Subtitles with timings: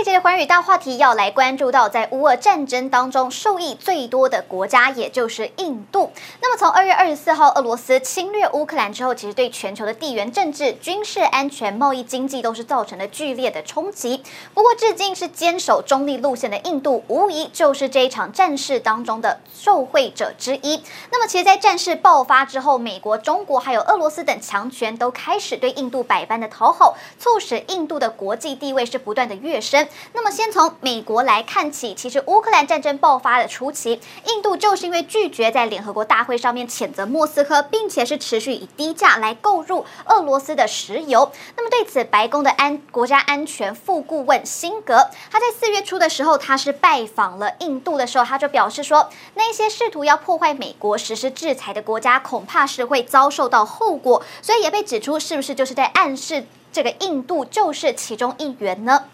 [0.00, 6.10] 这节的寰宇大话题要来关注到，在乌俄战争当中受益最多的国家，也就是印度。
[6.40, 14.22] 那么，从二月二十四号俄罗斯侵略乌克兰之后，其实对全球的地缘政治、军事安全、贸易、经济都是造成了剧烈的冲击。
[14.54, 20.82] 不过，至今是坚守中立路线的印度，无疑就是这一场战事当中的受惠者之一。
[21.12, 29.86] 那么，其实，在战事爆发之后，美国、中国还有俄罗斯等强权都开始对印度百般的讨好，促使印度的国际地位是不断的跃升。
[30.12, 41.30] 那么，先从美国来看起，其实乌克兰战争爆发的初期，印度就是因为拒绝在联合国大会上面谴责莫斯科，并且是持续以低价来购入俄罗斯的石油。
[41.56, 54.22] 那么对此，白宫的安国家安全副顾问辛格，他在四月初的时候，他是拜访了印度的时候，他就表示说，那些试图要破坏美国实施制裁的国家，恐怕是会遭受到后果。
[54.42, 59.04] 所以也被指出，是不是就是在暗示这个印度就是其中一员呢？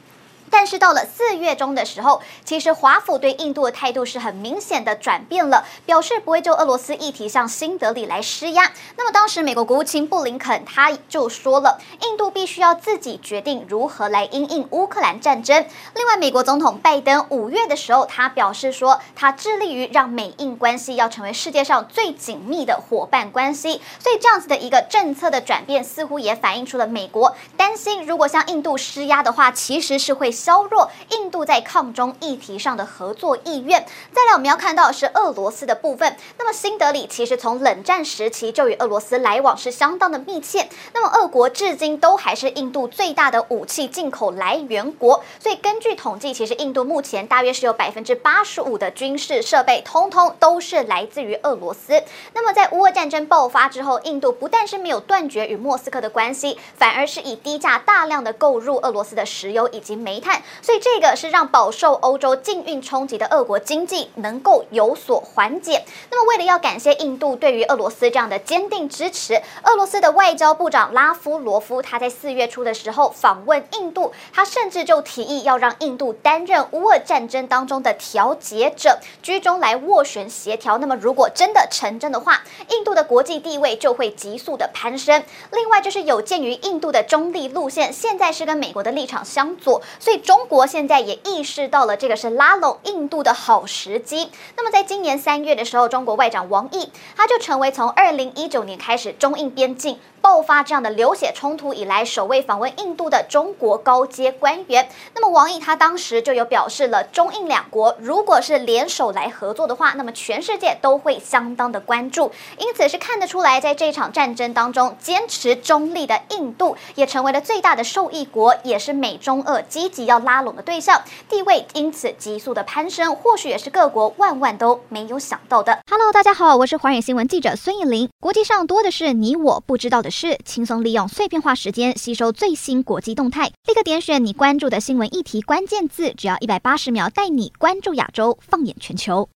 [0.59, 8.73] 但是到了四月中的时候，其实华府对印度的态度是很明显的转变了，表示不会就俄罗斯议题向新德里来施压。
[8.97, 15.67] 那么当时美国国务卿布林肯他就说了，印度必须要自己决定如何来因应乌克兰战争。
[15.95, 23.83] 另外，美国总统拜登五月的时候，他表示说，他致力于让美印关系要成为世界上最紧密的伙伴关系。
[23.99, 30.33] 所以这样子的一个政策的转变，似乎也反映出了美国担心，如果向印度施压的话，其实是会。
[30.47, 33.85] 削弱印度在抗中议题上的合作意愿。
[34.13, 36.17] 再来，我们要看到是俄罗斯的部分。
[36.39, 40.69] 那么，新德里其实从冷战时期就与俄罗斯来往是相当的密切。
[40.95, 45.21] 那么，俄国至今都还是印度最大的武器进口来源国。
[45.41, 52.01] 所以，根据统计，其实印度目前大约是有百分之八十五的军事设备，通通都是来自于俄罗斯。
[52.35, 60.36] 那么，在乌俄战争爆发之后，印度不但是没有断绝与莫斯科的关系，反而是以低价大量的购入俄罗斯的石油以及煤炭。
[60.63, 65.85] 所以这个是让饱受欧洲禁运冲击的俄国经济能够有所缓解。
[66.11, 80.79] 那么，为了要感谢印度对于俄罗斯这样的坚定支持，俄罗斯的外交部长拉夫罗夫他在四月初的时候访问印度，他甚至就提议要让印度担任乌俄战争当中的调解者，居中来斡旋协调。
[80.79, 85.23] 那么，如果真的成真的话，印度的国际地位就会急速的攀升。
[85.53, 90.16] 另外，就是有鉴于印度的中立路线，现在是跟美国的立场相左，所以。
[90.19, 94.31] 中国现在也意识到了这个是拉拢印度的好时机。
[94.57, 104.89] 那么，在今年三月的时候，中国外长王毅他就成为从二零一九年开始中印边境爆发这样的流血冲突以来，首位访问印度的中国高阶官员。
[105.15, 112.33] 那么，王毅他当时就有表示了，中印两国如果是联手来合作的话，那么全世界都会相当的关注。
[112.59, 120.17] 因此是看得出来，在这场战争当中，坚持中立的印度也成为了最大的受益国，也是美中俄积极要。
[120.27, 125.79] 拉拢的对象地位因此急速的攀升，或许也是各国万万都没有想到的。
[125.89, 128.09] Hello，大家好，我是华远新闻记者孙艺林。
[128.19, 139.29] 国际上多的是你我不知道的事，轻松利用碎片化时间吸收最新国际动态，立刻点选你关注的新闻议题关键字，只要一百八十秒，带你关注亚洲，放眼全球。